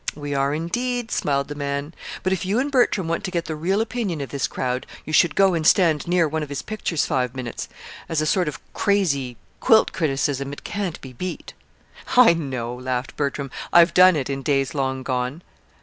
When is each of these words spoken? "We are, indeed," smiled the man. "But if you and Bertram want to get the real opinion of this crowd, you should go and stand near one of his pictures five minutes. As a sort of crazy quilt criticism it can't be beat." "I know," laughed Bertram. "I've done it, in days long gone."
"We 0.15 0.33
are, 0.33 0.51
indeed," 0.51 1.11
smiled 1.11 1.47
the 1.47 1.53
man. 1.53 1.93
"But 2.23 2.33
if 2.33 2.43
you 2.43 2.57
and 2.57 2.71
Bertram 2.71 3.07
want 3.07 3.23
to 3.23 3.29
get 3.29 3.45
the 3.45 3.55
real 3.55 3.81
opinion 3.81 4.19
of 4.19 4.29
this 4.31 4.47
crowd, 4.47 4.87
you 5.05 5.13
should 5.13 5.35
go 5.35 5.53
and 5.53 5.61
stand 5.67 6.07
near 6.07 6.27
one 6.27 6.41
of 6.41 6.49
his 6.49 6.63
pictures 6.63 7.05
five 7.05 7.35
minutes. 7.35 7.69
As 8.09 8.19
a 8.19 8.25
sort 8.25 8.47
of 8.47 8.59
crazy 8.73 9.37
quilt 9.59 9.93
criticism 9.93 10.53
it 10.53 10.63
can't 10.63 10.99
be 11.01 11.13
beat." 11.13 11.53
"I 12.17 12.33
know," 12.33 12.73
laughed 12.73 13.15
Bertram. 13.15 13.51
"I've 13.71 13.93
done 13.93 14.15
it, 14.15 14.27
in 14.27 14.41
days 14.41 14.73
long 14.73 15.03
gone." 15.03 15.43